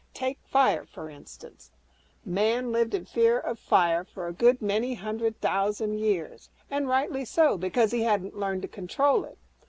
Take 0.15 0.39
'fire' 0.43 0.87
for 0.87 1.11
example: 1.11 1.57
Man 2.25 2.71
lived 2.71 2.95
in 2.95 3.05
fear 3.05 3.37
of 3.37 3.59
fire 3.59 4.03
for 4.03 4.25
a 4.27 4.33
good 4.33 4.59
many 4.59 4.95
hundred 4.95 5.39
thousand 5.41 5.99
years 5.99 6.49
and 6.71 6.89
rightly 6.89 7.23
so, 7.23 7.55
because 7.55 7.91
he 7.91 8.01
hadn't 8.01 8.35
learned 8.35 8.63
to 8.63 8.67
control 8.67 9.25
it. 9.25 9.37